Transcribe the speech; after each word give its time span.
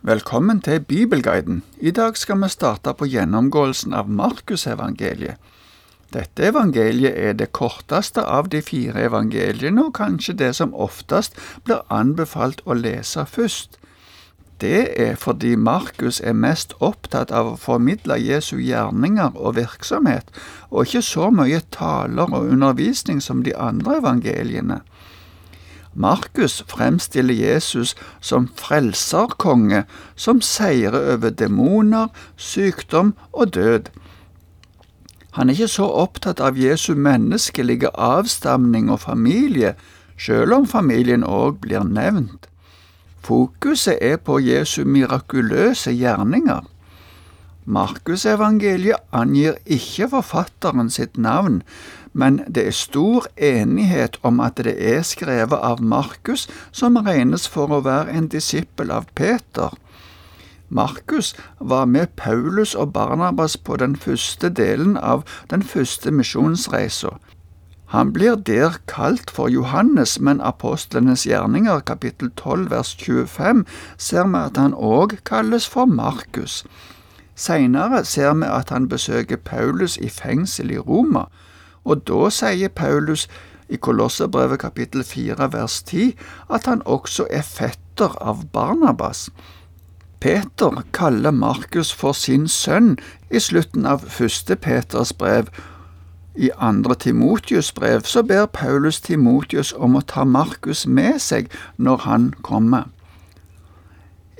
Velkommen 0.00 0.60
til 0.60 0.80
Bibelguiden. 0.80 1.62
I 1.80 1.90
dag 1.90 2.16
skal 2.16 2.40
vi 2.42 2.48
starte 2.48 2.94
på 2.94 3.06
gjennomgåelsen 3.06 3.92
av 3.92 4.08
Markusevangeliet. 4.08 5.36
Dette 6.12 6.46
evangeliet 6.48 7.12
er 7.16 7.36
det 7.36 7.52
korteste 7.52 8.24
av 8.24 8.48
de 8.48 8.62
fire 8.62 9.04
evangeliene, 9.04 9.84
og 9.84 9.94
kanskje 9.94 10.34
det 10.38 10.54
som 10.56 10.74
oftest 10.74 11.36
blir 11.64 11.84
anbefalt 11.90 12.64
å 12.64 12.74
lese 12.74 13.26
først. 13.28 13.78
Det 14.60 14.88
er 15.00 15.16
fordi 15.18 15.56
Markus 15.56 16.20
er 16.20 16.32
mest 16.38 16.72
opptatt 16.80 17.30
av 17.30 17.52
å 17.52 17.56
formidle 17.60 18.16
Jesu 18.22 18.56
gjerninger 18.62 19.34
og 19.34 19.56
virksomhet, 19.56 20.28
og 20.70 20.86
ikke 20.86 21.02
så 21.02 21.30
mye 21.34 21.60
taler 21.74 22.30
og 22.30 22.52
undervisning 22.52 23.20
som 23.20 23.42
de 23.42 23.56
andre 23.56 23.98
evangeliene. 23.98 24.80
Markus 25.94 26.62
fremstiller 26.68 27.34
Jesus 27.34 27.94
som 28.20 28.48
frelserkonge, 28.56 29.84
som 30.16 30.40
seirer 30.40 31.14
over 31.14 31.30
demoner, 31.30 32.08
sykdom 32.36 33.14
og 33.32 33.54
død. 33.54 33.90
Han 35.32 35.48
er 35.48 35.52
ikke 35.52 35.68
så 35.68 35.88
opptatt 35.88 36.40
av 36.40 36.58
Jesu 36.60 36.94
menneskelige 36.94 37.88
avstamning 37.96 38.90
og 38.92 39.00
familie, 39.00 39.74
selv 40.18 40.52
om 40.52 40.66
familien 40.66 41.24
òg 41.24 41.60
blir 41.64 41.84
nevnt. 41.88 42.48
Fokuset 43.22 43.98
er 44.02 44.16
på 44.16 44.40
Jesu 44.42 44.84
mirakuløse 44.84 45.92
gjerninger. 45.94 46.66
Markusevangeliet 47.64 49.04
angir 49.12 49.58
ikke 49.66 50.08
forfatteren 50.10 50.90
sitt 50.90 51.18
navn, 51.18 51.62
men 52.12 52.40
det 52.48 52.66
er 52.66 52.76
stor 52.76 53.28
enighet 53.36 54.18
om 54.22 54.40
at 54.40 54.58
det 54.58 54.74
er 54.76 55.02
skrevet 55.06 55.58
av 55.58 55.82
Markus, 55.82 56.48
som 56.72 56.98
regnes 56.98 57.46
for 57.48 57.70
å 57.70 57.84
være 57.86 58.12
en 58.18 58.28
disippel 58.28 58.90
av 58.90 59.06
Peter. 59.14 59.70
Markus 60.68 61.34
var 61.58 61.84
med 61.86 62.16
Paulus 62.16 62.74
og 62.74 62.92
Barnabas 62.92 63.56
på 63.56 63.76
den 63.76 63.94
første 63.96 64.48
delen 64.48 64.96
av 64.96 65.22
den 65.50 65.62
første 65.62 66.10
misjonsreisa. 66.10 67.18
Han 67.92 68.12
blir 68.12 68.36
der 68.36 68.78
kalt 68.88 69.30
for 69.30 69.52
Johannes, 69.52 70.18
men 70.20 70.40
apostlenes 70.40 71.26
gjerninger, 71.28 71.80
kapittel 71.80 72.30
12 72.30 72.70
vers 72.70 72.96
25, 72.96 73.66
ser 73.98 74.24
vi 74.32 74.40
at 74.40 74.56
han 74.56 74.72
òg 74.72 75.18
kalles 75.28 75.68
for 75.68 75.84
Markus. 75.84 76.62
Seinere 77.34 78.04
ser 78.04 78.34
vi 78.34 78.48
at 78.48 78.70
han 78.70 78.88
besøker 78.88 79.36
Paulus 79.36 79.96
i 79.96 80.08
fengsel 80.08 80.70
i 80.70 80.78
Roma, 80.78 81.24
og 81.84 82.04
da 82.06 82.28
sier 82.30 82.68
Paulus 82.68 83.28
i 83.72 83.76
Kolosserbrevet 83.76 84.60
kapittel 84.60 85.04
4 85.04 85.52
vers 85.52 85.82
10 85.82 86.12
at 86.52 86.66
han 86.66 86.82
også 86.84 87.26
er 87.30 87.42
fetter 87.42 88.16
av 88.20 88.44
Barnabas. 88.52 89.30
Peter 90.20 90.84
kaller 90.92 91.30
Markus 91.30 91.92
for 91.92 92.12
sin 92.12 92.48
sønn 92.48 92.98
i 93.30 93.40
slutten 93.40 93.86
av 93.86 94.04
første 94.06 94.56
Peters 94.56 95.12
brev. 95.12 95.48
I 96.36 96.50
andre 96.56 96.94
Timotius 96.94 97.72
brev 97.72 98.04
så 98.06 98.22
ber 98.22 98.46
Paulus 98.46 99.00
Timotius 99.00 99.72
om 99.72 99.96
å 99.98 100.04
ta 100.06 100.24
Markus 100.24 100.86
med 100.86 101.18
seg 101.20 101.50
når 101.76 102.04
han 102.06 102.30
kommer. 102.42 102.86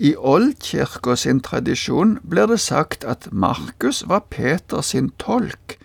I 0.03 0.17
oldkirka 0.19 1.15
sin 1.15 1.41
tradisjon 1.47 2.17
blir 2.27 2.49
det 2.51 2.59
sagt 2.59 3.05
at 3.07 3.29
Markus 3.31 4.03
var 4.11 4.25
Peter 4.35 4.83
sin 4.83 5.13
tolk. 5.23 5.77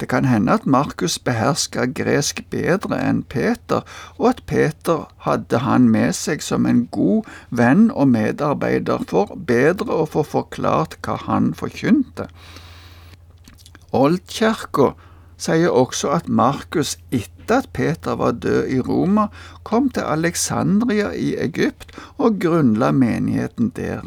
Det 0.00 0.08
kan 0.10 0.26
hende 0.28 0.52
at 0.52 0.66
Markus 0.66 1.14
beherska 1.18 1.86
gresk 1.96 2.42
bedre 2.52 2.98
enn 3.00 3.22
Peter, 3.22 3.86
og 4.18 4.26
at 4.34 4.42
Peter 4.50 5.06
hadde 5.24 5.62
han 5.64 5.86
med 5.94 6.12
seg 6.18 6.44
som 6.44 6.66
en 6.68 6.82
god 6.92 7.30
venn 7.48 7.86
og 7.88 8.10
medarbeider 8.12 9.06
for 9.08 9.32
bedre 9.48 10.02
å 10.02 10.08
få 10.10 10.26
forklart 10.26 10.98
hva 11.00 11.16
han 11.24 11.52
forkynte. 11.56 12.26
Oldkirka 13.96 14.90
sier 15.42 15.74
også 15.74 16.12
at 16.16 16.28
Markus 16.28 16.96
etter 17.10 17.32
at 17.52 17.68
Peter 17.74 18.16
var 18.16 18.38
død 18.38 18.68
i 18.70 18.80
Roma, 18.80 19.26
kom 19.62 19.90
til 19.90 20.06
Alexandria 20.06 21.10
i 21.10 21.34
Egypt 21.36 21.92
og 22.18 22.38
grunnla 22.40 22.92
menigheten 22.94 23.72
der. 23.76 24.06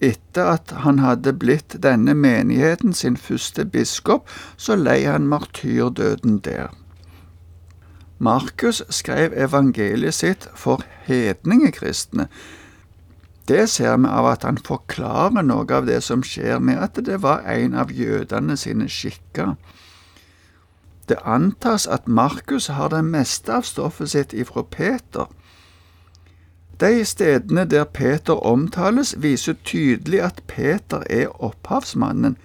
Etter 0.00 0.52
at 0.54 0.74
han 0.84 0.98
hadde 1.02 1.32
blitt 1.34 1.78
denne 1.82 2.14
menigheten 2.14 2.92
sin 2.94 3.16
første 3.16 3.64
biskop, 3.64 4.28
så 4.56 4.76
lei 4.76 5.02
han 5.06 5.26
martyrdøden 5.26 6.38
der. 6.44 6.74
Markus 8.18 8.82
skrev 8.90 9.32
evangeliet 9.36 10.14
sitt 10.14 10.48
for 10.54 10.82
hedningekristne. 11.06 12.28
Det 13.48 13.68
ser 13.70 13.96
vi 13.96 14.10
av 14.10 14.26
at 14.28 14.44
han 14.44 14.58
forklarer 14.58 15.46
noe 15.46 15.66
av 15.72 15.86
det 15.86 16.02
som 16.04 16.22
skjer 16.26 16.58
med 16.60 16.82
at 16.82 16.98
det 17.06 17.22
var 17.22 17.46
en 17.48 17.74
av 17.78 17.94
jødene 17.94 18.58
sine 18.60 18.90
skikker. 18.92 19.54
Det 21.08 21.16
antas 21.24 21.86
at 21.86 22.08
Markus 22.08 22.66
har 22.66 22.88
det 22.88 23.04
meste 23.04 23.52
av 23.52 23.62
stoffet 23.62 24.10
sitt 24.10 24.32
ifra 24.32 24.62
Peter. 24.62 25.28
De 26.80 27.04
stedene 27.04 27.64
der 27.64 27.84
Peter 27.84 28.46
omtales, 28.46 29.14
viser 29.18 29.54
tydelig 29.64 30.20
at 30.22 30.42
Peter 30.46 31.02
er 31.10 31.32
opphavsmannen. 31.42 32.36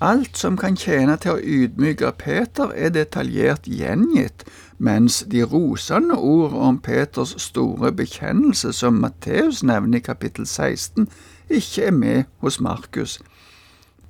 Alt 0.00 0.38
som 0.38 0.56
kan 0.56 0.76
tjene 0.78 1.16
til 1.18 1.32
å 1.34 1.40
ydmyke 1.42 2.12
Peter, 2.20 2.70
er 2.76 2.92
detaljert 2.94 3.66
gjengitt, 3.66 4.44
mens 4.78 5.24
de 5.26 5.42
rosende 5.42 6.14
ord 6.14 6.54
om 6.54 6.78
Peters 6.78 7.34
store 7.42 7.90
bekjennelse, 7.92 8.72
som 8.72 9.00
Matteus 9.02 9.64
nevner 9.66 9.98
i 9.98 10.06
kapittel 10.06 10.46
16, 10.46 11.08
ikke 11.48 11.88
er 11.88 11.90
med 11.90 12.24
hos 12.38 12.60
Markus. 12.60 13.18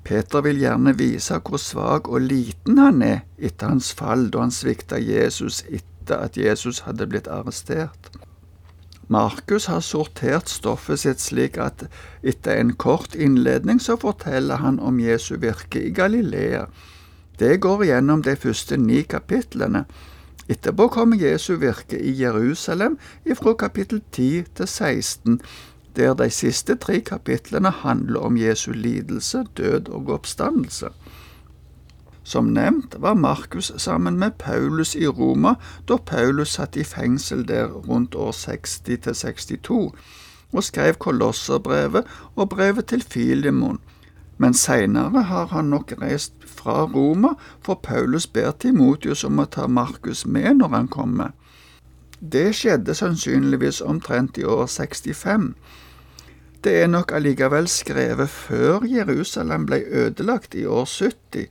Peter 0.08 0.40
vil 0.40 0.62
gjerne 0.62 0.94
vise 0.96 1.36
hvor 1.44 1.60
svak 1.60 2.06
og 2.08 2.22
liten 2.24 2.78
han 2.80 3.02
er 3.04 3.18
etter 3.36 3.74
hans 3.74 3.90
fall 3.92 4.30
da 4.32 4.46
han 4.46 4.54
svikta 4.54 4.96
Jesus 4.96 5.60
etter 5.68 6.22
at 6.24 6.38
Jesus 6.40 6.86
hadde 6.86 7.04
blitt 7.10 7.28
arrestert. 7.28 8.08
Markus 9.12 9.66
har 9.68 9.84
sortert 9.84 10.48
stoffet 10.48 11.02
sitt 11.02 11.20
slik 11.20 11.58
at 11.60 11.84
etter 12.24 12.56
en 12.56 12.72
kort 12.80 13.16
innledning 13.16 13.80
så 13.84 13.98
forteller 14.00 14.64
han 14.64 14.80
om 14.80 15.00
Jesu 15.00 15.34
virke 15.44 15.84
i 15.84 15.92
Galilea. 15.92 16.64
Det 17.38 17.60
går 17.60 17.84
gjennom 17.90 18.24
de 18.24 18.36
første 18.36 18.80
ni 18.80 19.02
kapitlene. 19.04 19.84
Etterpå 20.48 20.88
kommer 20.88 21.20
Jesu 21.20 21.58
virke 21.60 22.00
i 22.00 22.16
Jerusalem 22.16 22.96
ifra 23.28 23.52
kapittel 23.60 24.00
10 24.12 24.44
til 24.56 24.68
16, 24.68 25.40
der 25.98 26.14
de 26.14 26.30
siste 26.30 26.76
tre 26.78 27.00
kapitlene 27.00 27.70
handler 27.82 28.20
om 28.28 28.38
Jesu 28.38 28.70
lidelse, 28.72 29.44
død 29.56 29.88
og 29.88 30.10
oppstandelse. 30.14 30.92
Som 32.28 32.52
nevnt 32.52 32.94
var 33.00 33.14
Markus 33.14 33.72
sammen 33.76 34.18
med 34.18 34.30
Paulus 34.38 34.94
i 34.94 35.06
Roma 35.06 35.54
da 35.88 35.96
Paulus 35.96 36.54
satt 36.58 36.76
i 36.76 36.84
fengsel 36.84 37.46
der 37.48 37.72
rundt 37.72 38.14
år 38.14 38.32
60–62, 38.36 39.94
og 40.52 40.64
skrev 40.64 40.94
Kolosserbrevet 40.94 42.04
og 42.36 42.48
brevet 42.48 42.86
til 42.86 43.02
Filimon. 43.02 43.80
Men 44.38 44.54
seinere 44.54 45.22
har 45.22 45.46
han 45.46 45.72
nok 45.72 45.92
reist 46.02 46.32
fra 46.44 46.84
Roma, 46.84 47.34
for 47.64 47.80
Paulus 47.82 48.26
ber 48.26 48.52
Timotius 48.52 49.24
om 49.24 49.40
å 49.40 49.48
ta 49.48 49.66
Markus 49.66 50.26
med 50.26 50.60
når 50.60 50.74
han 50.76 50.88
kommer. 50.88 51.32
Det 52.20 52.50
skjedde 52.54 52.94
sannsynligvis 52.98 53.80
omtrent 53.80 54.38
i 54.38 54.44
år 54.44 54.66
65. 54.66 55.54
Det 56.64 56.82
er 56.82 56.90
nok 56.90 57.12
allikevel 57.14 57.68
skrevet 57.70 58.28
før 58.28 58.82
Jerusalem 58.82 59.66
ble 59.66 59.84
ødelagt 59.86 60.54
i 60.58 60.64
år 60.66 60.84
70, 60.84 61.46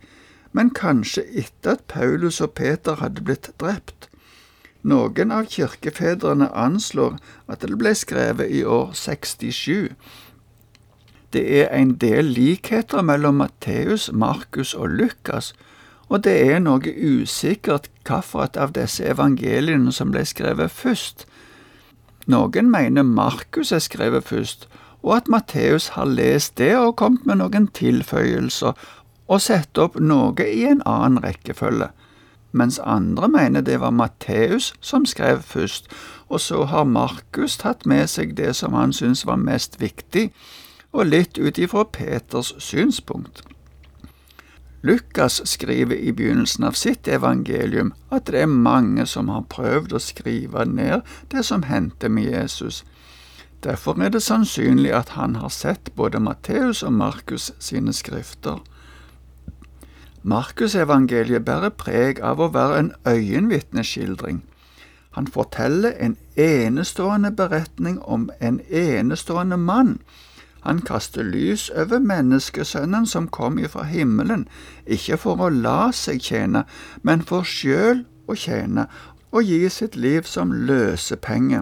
men 0.52 0.74
kanskje 0.76 1.24
etter 1.32 1.78
at 1.78 1.86
Paulus 1.88 2.42
og 2.42 2.52
Peter 2.52 3.00
hadde 3.00 3.24
blitt 3.24 3.52
drept. 3.62 4.10
Noen 4.84 5.32
av 5.32 5.48
kirkefedrene 5.52 6.50
anslår 6.52 7.16
at 7.48 7.64
det 7.64 7.80
ble 7.80 7.96
skrevet 7.96 8.52
i 8.52 8.64
år 8.64 8.92
67. 8.94 9.96
Det 11.32 11.46
er 11.62 11.72
en 11.76 11.96
del 11.96 12.28
likheter 12.36 13.02
mellom 13.02 13.40
Matteus, 13.40 14.12
Markus 14.12 14.74
og 14.74 14.90
Lukas, 15.00 15.54
og 16.08 16.24
det 16.24 16.36
er 16.52 16.60
noe 16.64 16.94
usikkert 16.96 17.90
hvilket 18.08 18.58
av 18.58 18.74
disse 18.76 19.04
evangeliene 19.04 19.92
som 19.92 20.14
ble 20.14 20.24
skrevet 20.26 20.72
først. 20.72 21.26
Noen 22.28 22.72
mener 22.72 23.04
Markus 23.04 23.74
er 23.76 23.84
skrevet 23.84 24.24
først, 24.28 24.68
og 25.04 25.16
at 25.18 25.28
Matteus 25.32 25.90
har 25.96 26.08
lest 26.08 26.58
det 26.58 26.74
og 26.78 26.96
kommet 27.00 27.26
med 27.28 27.40
noen 27.42 27.68
tilføyelser 27.76 28.76
og 29.28 29.42
sett 29.44 29.78
opp 29.78 30.00
noe 30.00 30.44
i 30.44 30.64
en 30.68 30.82
annen 30.88 31.20
rekkefølge, 31.24 31.90
mens 32.52 32.80
andre 32.80 33.28
mener 33.28 33.62
det 33.62 33.82
var 33.84 33.92
Matteus 33.92 34.74
som 34.82 35.06
skrev 35.06 35.44
først, 35.44 35.92
og 36.28 36.42
så 36.42 36.64
har 36.72 36.88
Markus 36.88 37.60
tatt 37.60 37.86
med 37.86 38.08
seg 38.12 38.36
det 38.40 38.56
som 38.56 38.76
han 38.76 38.96
syntes 38.96 39.26
var 39.28 39.40
mest 39.40 39.80
viktig, 39.84 40.30
og 40.96 41.12
litt 41.12 41.38
ut 41.38 41.60
ifra 41.60 41.84
Peters 41.84 42.54
synspunkt. 42.64 43.44
Lukas 44.82 45.42
skriver 45.46 45.96
i 45.96 46.12
begynnelsen 46.12 46.64
av 46.64 46.78
sitt 46.78 47.08
evangelium 47.08 47.94
at 48.14 48.30
det 48.30 48.44
er 48.44 48.52
mange 48.52 49.06
som 49.10 49.30
har 49.34 49.48
prøvd 49.50 49.98
å 49.98 50.02
skrive 50.04 50.66
ned 50.70 51.02
det 51.34 51.44
som 51.46 51.66
hendte 51.66 52.10
med 52.10 52.30
Jesus. 52.30 52.84
Derfor 53.64 53.98
er 54.02 54.14
det 54.14 54.22
sannsynlig 54.22 54.94
at 54.94 55.16
han 55.18 55.36
har 55.42 55.50
sett 55.50 55.90
både 55.96 56.20
Matteus 56.22 56.84
og 56.84 56.94
Markus 56.94 57.52
sine 57.60 57.94
skrifter. 57.94 58.62
Markusevangeliet 60.22 61.46
bærer 61.46 61.74
preg 61.74 62.22
av 62.22 62.42
å 62.44 62.52
være 62.54 62.80
en 62.80 62.92
øyenvitneskildring. 63.08 64.44
Han 65.18 65.28
forteller 65.28 65.96
en 65.98 66.18
enestående 66.36 67.32
beretning 67.32 67.98
om 68.02 68.30
en 68.40 68.60
enestående 68.70 69.58
mann. 69.58 69.98
Han 70.68 70.82
kaster 70.84 71.24
lys 71.24 71.70
over 71.72 72.02
menneskesønnen 72.04 73.06
som 73.08 73.30
kom 73.32 73.56
ifra 73.56 73.86
himmelen, 73.88 74.50
ikke 74.84 75.16
for 75.22 75.40
å 75.40 75.48
la 75.48 75.94
seg 75.96 76.20
tjene, 76.20 76.66
men 77.08 77.24
for 77.24 77.48
sjøl 77.48 78.02
å 78.28 78.36
tjene 78.36 78.84
og 79.32 79.48
gi 79.48 79.62
sitt 79.72 79.96
liv 79.96 80.28
som 80.28 80.52
løsepenge. 80.52 81.62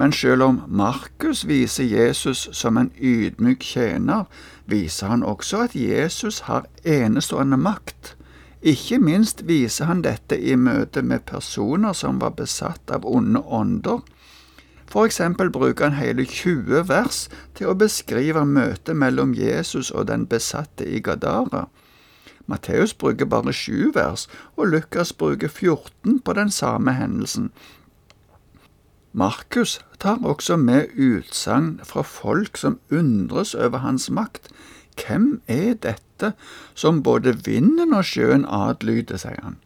Men 0.00 0.16
selv 0.16 0.46
om 0.46 0.62
Markus 0.68 1.44
viser 1.48 1.84
Jesus 1.84 2.48
som 2.56 2.80
en 2.80 2.88
ydmyk 2.96 3.60
tjener, 3.64 4.24
viser 4.64 5.12
han 5.12 5.24
også 5.24 5.66
at 5.66 5.76
Jesus 5.76 6.42
har 6.48 6.64
enestående 6.84 7.60
makt. 7.60 8.14
Ikke 8.64 8.96
minst 8.96 9.44
viser 9.44 9.92
han 9.92 10.00
dette 10.04 10.40
i 10.40 10.56
møte 10.56 11.04
med 11.04 11.28
personer 11.28 11.92
som 11.92 12.20
var 12.24 12.32
besatt 12.40 12.96
av 12.96 13.04
onde 13.04 13.44
ånder. 13.44 14.00
Eksempel 14.94 15.50
bruker 15.50 15.90
han 15.90 15.98
hele 15.98 16.24
20 16.24 16.86
vers 16.88 17.26
til 17.54 17.68
å 17.68 17.78
beskrive 17.78 18.44
møtet 18.46 18.96
mellom 18.96 19.34
Jesus 19.34 19.90
og 19.90 20.06
den 20.08 20.26
besatte 20.26 20.86
i 20.86 21.00
Gadara. 21.00 21.66
Matteus 22.46 22.94
bruker 22.94 23.26
bare 23.26 23.52
sju 23.52 23.90
vers, 23.94 24.28
og 24.56 24.70
Lukas 24.70 25.12
bruker 25.12 25.48
14 25.48 26.20
på 26.20 26.32
den 26.32 26.50
samme 26.50 26.94
hendelsen. 26.94 27.50
Markus 29.12 29.80
tar 29.98 30.18
også 30.22 30.56
med 30.56 30.92
utsagn 30.94 31.80
fra 31.84 32.02
folk 32.02 32.56
som 32.56 32.78
undres 32.92 33.54
over 33.54 33.78
hans 33.78 34.10
makt. 34.10 34.48
Hvem 34.96 35.40
er 35.48 35.74
dette 35.74 36.32
som 36.74 37.02
både 37.02 37.32
vinden 37.44 37.94
og 37.96 38.04
sjøen 38.04 38.44
adlyder, 38.44 39.16
sier 39.16 39.40
han. 39.42 39.56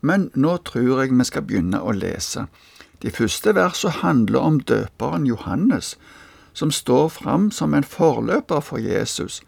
Men 0.00 0.30
nå 0.34 0.56
tror 0.64 1.02
jeg 1.02 1.12
vi 1.12 1.28
skal 1.28 1.44
begynne 1.44 1.80
å 1.84 1.92
lese. 1.92 2.46
De 3.02 3.10
første 3.10 3.54
versene 3.54 3.92
handler 4.02 4.40
om 4.40 4.60
døperen 4.60 5.26
Johannes, 5.26 5.96
som 6.52 6.70
står 6.70 7.08
fram 7.08 7.50
som 7.50 7.74
en 7.74 7.84
forløper 7.84 8.60
for 8.60 8.78
Jesus. 8.78 9.40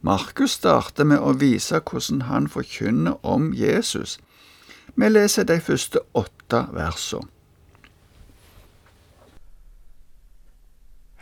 Markus 0.00 0.50
starter 0.58 1.04
med 1.04 1.18
å 1.18 1.36
vise 1.38 1.80
hvordan 1.80 2.26
han 2.30 2.48
forkynner 2.48 3.18
om 3.26 3.52
Jesus. 3.54 4.18
Vi 4.96 5.08
leser 5.08 5.44
de 5.44 5.60
første 5.60 6.02
åtte 6.14 6.66
versene. 6.72 7.28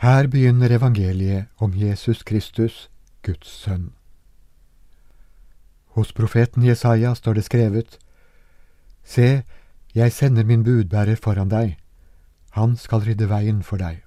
Her 0.05 0.27
begynner 0.27 0.69
evangeliet 0.75 1.47
om 1.57 1.73
Jesus 1.73 2.23
Kristus, 2.23 2.89
Guds 3.23 3.49
sønn. 3.49 3.93
Hos 5.95 6.11
profeten 6.13 6.65
Jesaja 6.67 7.15
står 7.15 7.39
det 7.39 7.45
skrevet, 7.47 7.97
Se, 9.05 9.43
jeg 9.95 10.11
sender 10.11 10.43
min 10.43 10.63
budbærer 10.63 11.15
foran 11.15 11.49
deg, 11.49 11.77
han 12.55 12.75
skal 12.79 13.03
rydde 13.05 13.29
veien 13.31 13.61
for 13.63 13.79
deg. 13.79 14.01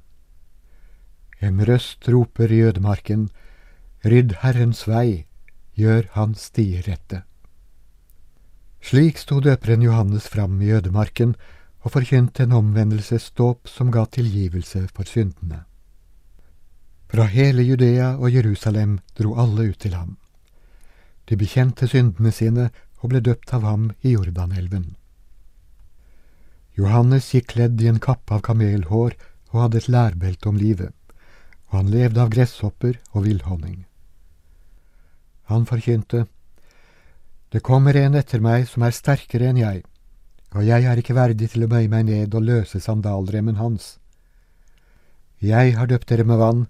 En 1.40 1.61
røst 1.64 2.08
roper 2.08 2.52
i 2.52 2.61
ødemarken, 2.69 3.29
Rydd 4.05 4.37
Herrens 4.43 4.85
vei, 4.87 5.26
gjør 5.79 6.06
hans 6.14 6.49
stier 6.50 6.85
rette. 6.87 7.23
Slik 8.85 9.19
sto 9.19 9.40
døperen 9.43 9.82
Johannes 9.82 10.29
fram 10.31 10.61
i 10.62 10.70
ødemarken 10.70 11.35
og 11.82 11.94
forkynte 11.94 12.44
en 12.44 12.55
omvendelsesdåp 12.58 13.69
som 13.70 13.91
ga 13.94 14.05
tilgivelse 14.06 14.84
for 14.94 15.08
syndene. 15.08 15.64
Fra 17.08 17.25
hele 17.32 17.64
Judea 17.64 18.17
og 18.19 18.31
Jerusalem 18.34 18.99
dro 19.19 19.34
alle 19.41 19.70
ut 19.70 19.79
til 19.81 19.96
ham. 19.96 20.17
De 21.29 21.37
bekjente 21.37 21.88
syndene 21.88 22.32
sine 22.32 22.70
og 23.00 23.11
ble 23.11 23.23
døpt 23.25 23.55
av 23.55 23.64
ham 23.64 23.91
i 24.02 24.14
Jordanelven. 24.14 24.97
Johannes 26.78 27.32
gikk 27.34 27.48
kledd 27.56 27.80
i 27.82 27.88
en 27.90 27.98
kappe 27.98 28.36
av 28.36 28.44
kamelhår 28.46 29.16
og 29.50 29.60
hadde 29.64 29.80
et 29.80 29.90
lærbelte 29.90 30.50
om 30.50 30.58
livet, 30.60 30.94
og 31.69 31.80
han 31.80 31.92
levde 31.92 32.22
av 32.22 32.30
gresshopper 32.30 33.00
og 33.12 33.25
villhonning. 33.26 33.84
Han 35.50 35.66
forkynte, 35.66 36.26
Det 37.50 37.62
kommer 37.64 37.96
en 37.96 38.14
etter 38.14 38.42
meg 38.44 38.66
som 38.69 38.82
er 38.84 38.92
sterkere 38.92 39.48
enn 39.48 39.56
jeg, 39.56 39.82
og 40.52 40.64
jeg 40.64 40.84
er 40.84 41.00
ikke 41.00 41.16
verdig 41.16 41.48
til 41.50 41.64
å 41.64 41.70
bøye 41.72 41.88
meg 41.88 42.04
ned 42.04 42.34
og 42.34 42.44
løse 42.44 42.81
sandalremmen 42.81 43.56
hans. 43.56 43.96
Jeg 45.40 45.74
har 45.78 45.88
døpt 45.88 46.08
dere 46.12 46.26
med 46.28 46.38
vann, 46.38 46.66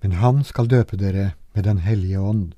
men 0.00 0.12
han 0.22 0.44
skal 0.44 0.70
døpe 0.70 0.96
dere 0.96 1.34
med 1.54 1.64
Den 1.64 1.82
hellige 1.82 2.20
ånd. 2.20 2.54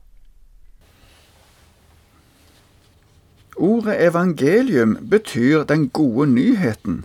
Ordet 3.57 4.01
evangelium 4.01 4.97
betyr 5.11 5.65
den 5.65 5.89
gode 5.89 6.27
nyheten. 6.27 7.05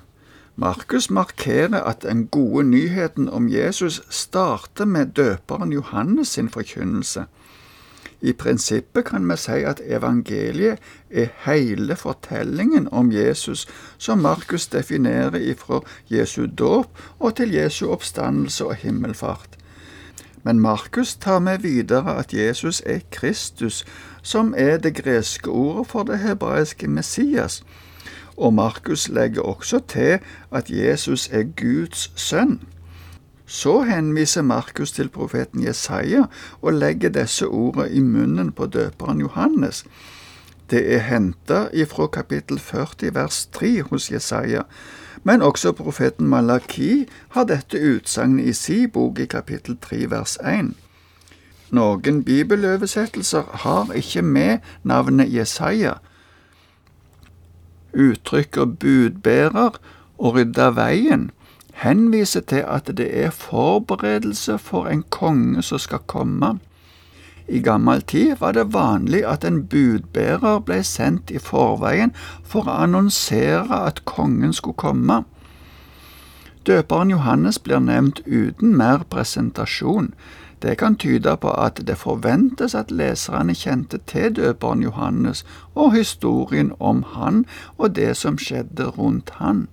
Markus 0.56 1.10
markerer 1.10 1.84
at 1.84 2.04
den 2.04 2.28
gode 2.28 2.64
nyheten 2.64 3.30
om 3.30 3.50
Jesus 3.50 4.02
starter 4.10 4.86
med 4.86 5.06
døperen 5.06 5.74
Johannes 5.74 6.28
sin 6.28 6.50
forkynnelse. 6.50 7.26
I 8.22 8.34
prinsippet 8.34 9.06
kan 9.06 9.28
vi 9.30 9.36
si 9.38 9.52
at 9.52 9.82
evangeliet 9.86 10.80
er 11.12 11.28
hele 11.46 11.96
fortellingen 11.96 12.88
om 12.92 13.12
Jesus, 13.12 13.68
som 13.98 14.18
Markus 14.18 14.68
definerer 14.68 15.36
ifra 15.36 15.82
Jesu 16.10 16.48
dåp 16.48 16.98
og 17.20 17.36
til 17.36 17.54
Jesu 17.54 17.92
oppstandelse 17.92 18.66
og 18.66 18.76
himmelfart. 18.76 19.57
Men 20.48 20.60
Markus 20.60 21.16
tar 21.16 21.40
med 21.40 21.58
videre 21.60 22.16
at 22.16 22.34
Jesus 22.34 22.82
er 22.86 23.00
Kristus, 23.12 23.86
som 24.22 24.54
er 24.58 24.78
det 24.78 24.94
greske 24.96 25.50
ordet 25.52 25.88
for 25.88 26.04
det 26.08 26.20
hebraiske 26.20 26.88
Messias. 26.88 27.64
Og 28.38 28.54
Markus 28.54 29.10
legger 29.10 29.42
også 29.42 29.80
til 29.80 30.20
at 30.52 30.70
Jesus 30.70 31.28
er 31.32 31.44
Guds 31.44 32.12
sønn. 32.16 32.62
Så 33.46 33.82
henviser 33.82 34.42
Markus 34.42 34.92
til 34.92 35.10
profeten 35.10 35.64
Jesaja 35.64 36.24
og 36.62 36.74
legger 36.74 37.10
disse 37.10 37.48
ordene 37.48 37.90
i 37.92 38.00
munnen 38.00 38.52
på 38.52 38.66
døperen 38.66 39.20
Johannes. 39.20 39.84
Det 40.70 40.82
er 40.96 41.06
henta 41.08 41.68
ifra 41.74 42.08
kapittel 42.08 42.60
40 42.60 43.14
vers 43.16 43.46
3 43.56 43.84
hos 43.90 44.12
Jesaja, 44.12 44.62
men 45.24 45.42
også 45.42 45.72
profeten 45.72 46.28
Malaki 46.28 47.06
har 47.36 47.48
dette 47.48 47.80
utsagnet 47.80 48.50
i 48.52 48.54
si 48.54 48.88
bok 48.88 49.20
i 49.20 49.30
kapittel 49.32 49.78
3 49.82 50.10
vers 50.12 50.38
1. 50.44 50.74
Noen 51.72 52.24
bibeløversettelser 52.24 53.44
har 53.64 53.92
ikke 53.96 54.22
med 54.22 54.60
navnet 54.84 55.34
Jesaja. 55.34 55.98
Uttrykket 57.94 58.80
budbærer 58.80 59.80
og 60.18 60.36
rydda 60.36 60.70
veien 60.76 61.30
henviser 61.78 62.42
til 62.42 62.64
at 62.68 62.90
det 62.98 63.10
er 63.24 63.30
forberedelse 63.30 64.58
for 64.58 64.88
en 64.88 65.04
konge 65.10 65.62
som 65.62 65.80
skal 65.80 66.00
komme. 66.08 66.58
I 67.48 67.60
gammel 67.60 68.02
tid 68.02 68.40
var 68.40 68.54
det 68.54 68.74
vanlig 68.74 69.24
at 69.26 69.46
en 69.48 69.62
budbærer 69.72 70.60
ble 70.68 70.82
sendt 70.84 71.32
i 71.32 71.40
forveien 71.40 72.12
for 72.44 72.68
å 72.68 72.82
annonsere 72.84 73.84
at 73.88 74.04
kongen 74.06 74.54
skulle 74.54 74.76
komme. 74.76 75.22
Døperen 76.68 77.14
Johannes 77.14 77.60
blir 77.64 77.80
nevnt 77.80 78.20
uten 78.26 78.76
mer 78.76 79.06
presentasjon. 79.08 80.12
Det 80.62 80.76
kan 80.82 80.98
tyde 81.00 81.38
på 81.38 81.54
at 81.54 81.80
det 81.88 81.96
forventes 82.02 82.76
at 82.76 82.92
leserne 82.92 83.56
kjente 83.56 84.02
til 84.12 84.34
døperen 84.36 84.84
Johannes 84.84 85.46
og 85.76 85.96
historien 85.96 86.74
om 86.80 87.04
han 87.14 87.46
og 87.78 87.96
det 87.96 88.18
som 88.18 88.38
skjedde 88.42 88.90
rundt 88.98 89.38
han. 89.38 89.68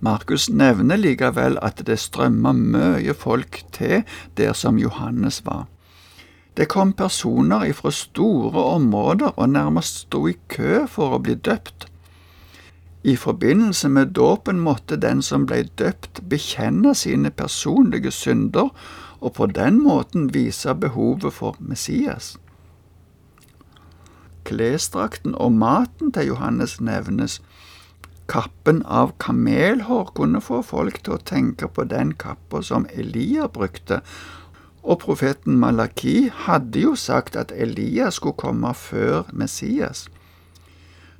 Markus 0.00 0.48
nevner 0.50 0.98
likevel 0.98 1.60
at 1.62 1.84
det 1.86 2.00
strømmer 2.02 2.52
mye 2.52 3.14
folk 3.14 3.62
til 3.72 4.02
der 4.36 4.52
som 4.52 4.78
Johannes 4.78 5.44
var. 5.46 5.68
Det 6.54 6.68
kom 6.70 6.92
personer 6.92 7.64
ifra 7.66 7.90
store 7.90 8.64
områder 8.76 9.34
og 9.34 9.50
nærmest 9.50 10.04
sto 10.04 10.26
i 10.30 10.36
kø 10.48 10.84
for 10.90 11.16
å 11.16 11.22
bli 11.22 11.34
døpt. 11.34 11.88
I 13.04 13.16
forbindelse 13.20 13.88
med 13.92 14.14
dåpen 14.16 14.62
måtte 14.64 14.96
den 14.96 15.20
som 15.22 15.44
ble 15.46 15.64
døpt, 15.78 16.22
bekjenne 16.30 16.94
sine 16.96 17.30
personlige 17.30 18.14
synder, 18.14 18.70
og 19.20 19.34
på 19.36 19.46
den 19.50 19.82
måten 19.82 20.30
vise 20.34 20.72
behovet 20.74 21.34
for 21.34 21.58
Messias. 21.58 22.36
Klesdrakten 24.44 25.34
og 25.34 25.52
maten 25.52 26.12
til 26.12 26.32
Johannes 26.32 26.78
nevnes, 26.80 27.40
Kappen 28.28 28.80
av 28.88 29.10
kamelhår 29.20 30.14
kunne 30.16 30.40
få 30.40 30.62
folk 30.64 31.02
til 31.04 31.18
å 31.18 31.24
tenke 31.28 31.68
på 31.68 31.84
den 31.84 32.14
kappa 32.16 32.62
som 32.64 32.86
Elia 32.96 33.50
brukte, 33.52 34.00
og 34.84 35.00
profeten 35.00 35.56
Malaki 35.60 36.28
hadde 36.44 36.82
jo 36.84 36.92
sagt 36.94 37.36
at 37.40 37.52
Elia 37.56 38.10
skulle 38.12 38.36
komme 38.36 38.74
før 38.76 39.24
Messias. 39.32 40.04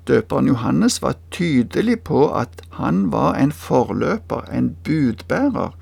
Døperen 0.04 0.50
Johannes 0.50 1.00
var 1.02 1.16
tydelig 1.32 2.02
på 2.04 2.26
at 2.36 2.60
han 2.76 3.08
var 3.12 3.38
en 3.40 3.52
forløper, 3.52 4.44
en 4.52 4.76
budbærer. 4.84 5.72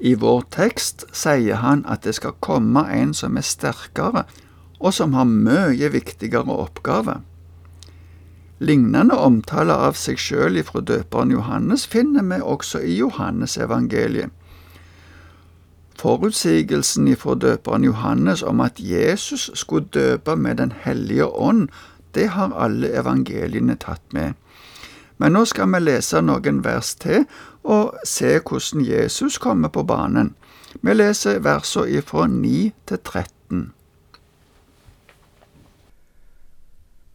I 0.00 0.14
vår 0.14 0.42
tekst 0.50 1.06
sier 1.14 1.62
han 1.62 1.84
at 1.86 2.02
det 2.02 2.16
skal 2.18 2.34
komme 2.42 2.82
en 2.90 3.14
som 3.14 3.38
er 3.38 3.46
sterkere, 3.46 4.24
og 4.78 4.94
som 4.94 5.14
har 5.14 5.26
mye 5.26 5.90
viktigere 5.94 6.54
oppgave. 6.54 7.20
Lignende 8.58 9.14
omtale 9.14 9.74
av 9.86 9.94
seg 9.94 10.18
sjøl 10.18 10.58
ifra 10.58 10.82
døperen 10.82 11.30
Johannes 11.30 11.86
finner 11.86 12.26
vi 12.26 12.40
også 12.42 12.82
i 12.82 12.98
Johannesevangeliet. 12.98 14.34
Forutsigelsen 15.98 17.08
ifra 17.10 17.34
døperen 17.34 17.84
Johannes 17.84 18.42
om 18.42 18.60
at 18.60 18.78
Jesus 18.80 19.50
skulle 19.54 19.90
døpe 19.94 20.36
med 20.36 20.56
Den 20.56 20.72
hellige 20.84 21.26
ånd, 21.26 21.68
det 22.14 22.28
har 22.28 22.54
alle 22.54 22.92
evangeliene 22.94 23.76
tatt 23.76 24.12
med. 24.12 24.34
Men 25.18 25.34
nå 25.34 25.44
skal 25.44 25.72
vi 25.74 25.80
lese 25.82 26.22
noen 26.22 26.62
vers 26.64 26.94
til 26.94 27.26
og 27.64 27.98
se 28.06 28.38
hvordan 28.38 28.84
Jesus 28.86 29.38
kommer 29.38 29.68
på 29.68 29.82
banen. 29.82 30.34
Vi 30.82 30.94
leser 30.94 31.42
versene 31.42 31.98
ifra 31.98 32.26
9 32.26 32.72
til 32.86 32.98
13. 32.98 33.72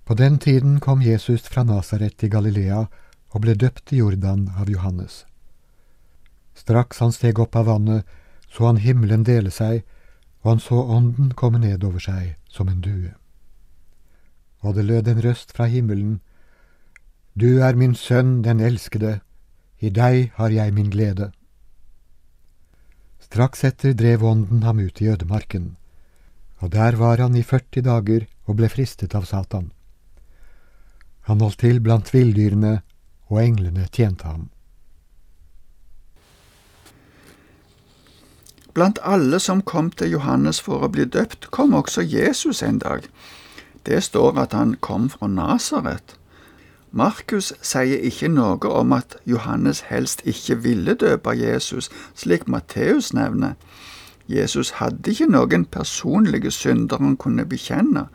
På 0.04 0.14
den 0.14 0.38
tiden 0.40 0.80
kom 0.80 1.02
Jesus 1.02 1.48
fra 1.48 1.64
Nasaret 1.64 2.24
i 2.24 2.30
Galilea 2.30 2.84
og 3.32 3.42
ble 3.42 3.56
døpt 3.56 3.94
i 3.94 4.02
Jordan 4.02 4.50
av 4.60 4.70
Johannes. 4.70 5.24
Straks 6.54 7.00
han 7.00 7.16
steg 7.16 7.40
opp 7.40 7.56
av 7.56 7.70
vannet, 7.72 8.04
så 8.54 8.70
han 8.70 8.78
himmelen 8.78 9.26
dele 9.26 9.52
seg, 9.52 9.82
og 10.44 10.54
han 10.54 10.62
så 10.62 10.78
Ånden 10.96 11.32
komme 11.40 11.62
ned 11.64 11.84
over 11.84 12.04
seg 12.04 12.36
som 12.54 12.70
en 12.70 12.84
due. 12.86 13.14
Og 14.62 14.76
det 14.78 14.86
lød 14.86 15.10
en 15.10 15.24
røst 15.26 15.56
fra 15.56 15.66
himmelen, 15.66 16.22
Du 17.36 17.64
er 17.66 17.74
min 17.74 17.96
sønn, 17.96 18.44
den 18.46 18.60
elskede, 18.60 19.22
i 19.82 19.90
deg 19.90 20.32
har 20.36 20.52
jeg 20.54 20.74
min 20.74 20.92
glede. 20.94 21.32
Straks 23.20 23.64
etter 23.64 23.96
drev 23.98 24.24
Ånden 24.24 24.62
ham 24.62 24.78
ut 24.78 25.02
i 25.02 25.10
ødemarken, 25.10 25.76
og 26.62 26.72
der 26.72 26.96
var 26.96 27.18
han 27.18 27.36
i 27.36 27.42
40 27.42 27.82
dager 27.82 28.28
og 28.46 28.60
ble 28.62 28.70
fristet 28.70 29.16
av 29.16 29.26
Satan. 29.26 29.72
Han 31.26 31.42
holdt 31.42 31.64
til 31.66 31.82
blant 31.82 32.14
villdyrene, 32.14 32.82
og 33.34 33.42
englene 33.42 33.88
tjente 33.90 34.28
ham. 34.30 34.53
Blant 38.74 39.00
alle 39.04 39.40
som 39.40 39.62
kom 39.62 39.92
til 39.92 40.16
Johannes 40.16 40.62
for 40.62 40.82
å 40.82 40.90
bli 40.90 41.06
døpt, 41.06 41.52
kom 41.52 41.74
også 41.78 42.02
Jesus 42.02 42.64
en 42.64 42.80
dag. 42.82 43.06
Det 43.86 44.04
står 44.04 44.40
at 44.40 44.54
han 44.54 44.76
kom 44.82 45.10
fra 45.10 45.28
Nasaret. 45.28 46.16
Markus 46.92 47.54
sier 47.62 48.02
ikke 48.06 48.30
noe 48.30 48.70
om 48.70 48.94
at 48.94 49.18
Johannes 49.26 49.82
helst 49.90 50.22
ikke 50.30 50.60
ville 50.62 50.94
døpe 50.94 51.34
Jesus, 51.38 51.90
slik 52.16 52.48
Matteus 52.48 53.14
nevner. 53.14 53.54
Jesus 54.30 54.78
hadde 54.80 55.12
ikke 55.12 55.30
noen 55.30 55.66
personlige 55.66 56.52
synder 56.52 57.02
han 57.02 57.18
kunne 57.18 57.46
bekjenne. 57.46 58.08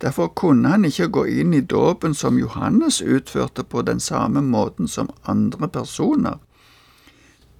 Derfor 0.00 0.30
kunne 0.34 0.68
han 0.68 0.84
ikke 0.84 1.10
gå 1.12 1.24
inn 1.24 1.54
i 1.54 1.60
dåpen 1.60 2.14
som 2.14 2.38
Johannes 2.38 3.02
utførte 3.02 3.62
på 3.62 3.82
den 3.82 4.00
samme 4.00 4.42
måten 4.42 4.88
som 4.88 5.10
andre 5.26 5.68
personer. 5.68 6.38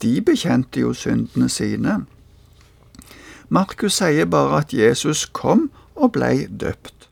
De 0.03 0.21
bekjente 0.25 0.81
jo 0.81 0.95
syndene 0.95 1.49
sine. 1.49 2.01
Markus 3.51 3.97
sier 3.99 4.29
bare 4.31 4.61
at 4.63 4.73
Jesus 4.73 5.25
kom 5.27 5.71
og 5.99 6.13
blei 6.15 6.47
døpt. 6.47 7.09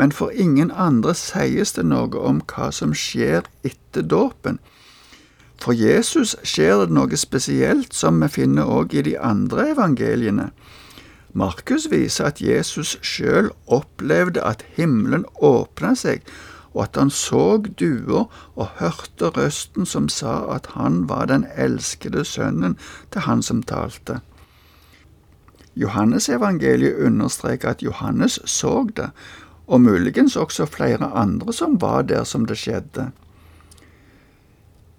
Men 0.00 0.12
for 0.12 0.32
ingen 0.32 0.70
andre 0.70 1.12
sies 1.18 1.74
det 1.76 1.84
noe 1.90 2.16
om 2.30 2.40
hva 2.48 2.70
som 2.72 2.94
skjer 2.96 3.44
etter 3.66 4.06
dåpen. 4.06 4.56
For 5.60 5.76
Jesus 5.76 6.36
skjer 6.46 6.84
det 6.84 6.94
noe 6.94 7.18
spesielt 7.20 7.92
som 7.92 8.22
vi 8.22 8.30
finner 8.32 8.70
også 8.70 9.00
i 9.00 9.06
de 9.10 9.16
andre 9.18 9.72
evangeliene. 9.74 10.52
Markus 11.36 11.88
viser 11.92 12.30
at 12.30 12.40
Jesus 12.40 12.94
sjøl 13.04 13.50
opplevde 13.66 14.40
at 14.40 14.64
himmelen 14.78 15.26
åpna 15.44 15.92
seg, 15.98 16.22
og 16.72 16.86
at 16.86 16.96
han 16.96 17.10
så 17.12 17.58
dua 17.58 18.24
og 18.54 18.72
hørte 18.78 19.34
røsten 19.36 19.84
som 19.86 20.08
sa 20.08 20.40
at 20.54 20.72
han 20.78 21.04
var 21.10 21.28
den 21.28 21.44
elskede 21.56 22.24
sønnen 22.24 22.78
til 23.12 23.26
han 23.28 23.44
som 23.44 23.60
talte. 23.66 24.22
Johannesevangeliet 25.78 26.98
understreker 27.06 27.68
at 27.68 27.82
Johannes 27.82 28.40
så 28.44 28.88
det, 28.96 29.10
og 29.66 29.80
muligens 29.80 30.36
også 30.36 30.66
flere 30.66 31.10
andre 31.14 31.52
som 31.52 31.80
var 31.80 32.02
der 32.02 32.24
som 32.24 32.46
det 32.46 32.58
skjedde. 32.58 33.10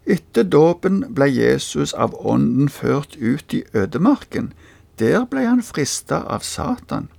Etter 0.10 0.44
dåpen 0.44 1.04
ble 1.14 1.28
Jesus 1.30 1.94
av 1.94 2.16
Ånden 2.26 2.70
ført 2.70 3.18
ut 3.20 3.54
i 3.54 3.64
ødemarken. 3.74 4.54
Der 5.00 5.26
ble 5.30 5.46
han 5.46 5.62
frista 5.62 6.24
av 6.26 6.42
Satan. 6.42 7.10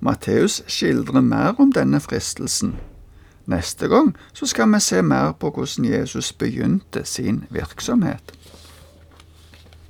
Matteus 0.00 0.62
skildrer 0.66 1.22
mer 1.22 1.60
om 1.62 1.72
denne 1.72 2.00
fristelsen. 2.00 2.74
Neste 3.46 3.88
gang 3.88 4.12
så 4.32 4.46
skal 4.46 4.68
vi 4.74 4.80
se 4.80 5.02
mer 5.02 5.32
på 5.32 5.50
hvordan 5.50 5.88
Jesus 5.88 6.32
begynte 6.32 7.04
sin 7.04 7.44
virksomhet. 7.50 8.34